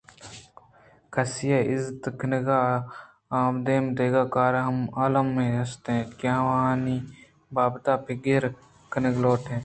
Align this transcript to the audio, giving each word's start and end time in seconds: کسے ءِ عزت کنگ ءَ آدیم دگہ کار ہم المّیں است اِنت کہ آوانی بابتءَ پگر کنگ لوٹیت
کسے 1.13 1.49
ءِ 1.61 1.69
عزت 1.71 2.03
کنگ 2.19 2.49
ءَ 2.59 2.67
آدیم 3.39 3.85
دگہ 3.97 4.23
کار 4.33 4.53
ہم 4.67 4.79
المّیں 5.03 5.51
است 5.61 5.85
اِنت 5.89 6.09
کہ 6.19 6.27
آوانی 6.37 6.97
بابتءَ 7.55 8.03
پگر 8.05 8.43
کنگ 8.91 9.15
لوٹیت 9.23 9.59